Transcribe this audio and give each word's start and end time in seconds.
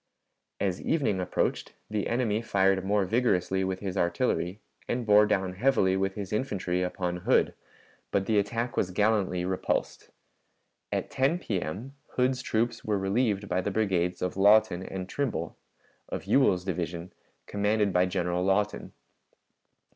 As 0.59 0.81
evening 0.81 1.19
approached, 1.19 1.73
the 1.87 2.07
enemy 2.07 2.41
fired 2.41 2.83
more 2.83 3.05
vigorously 3.05 3.63
with 3.63 3.81
his 3.81 3.95
artillery 3.97 4.59
and 4.87 5.05
bore 5.05 5.27
down 5.27 5.53
heavily 5.53 5.95
with 5.95 6.15
his 6.15 6.33
infantry 6.33 6.81
upon 6.81 7.17
Hood, 7.17 7.53
but 8.09 8.25
the 8.25 8.39
attack 8.39 8.75
was 8.75 8.89
gallantly 8.89 9.45
repulsed. 9.45 10.09
At 10.91 11.11
10 11.11 11.37
P.M. 11.37 11.93
Hood's 12.15 12.41
troops 12.41 12.83
were 12.83 12.97
relieved 12.97 13.47
by 13.47 13.61
the 13.61 13.69
brigades 13.69 14.23
of 14.23 14.35
Lawton 14.35 14.81
and 14.81 15.07
Trimble, 15.07 15.55
of 16.09 16.25
Ewell's 16.25 16.63
division, 16.63 17.13
commanded 17.45 17.93
by 17.93 18.07
General 18.07 18.43
Lawton. 18.43 18.93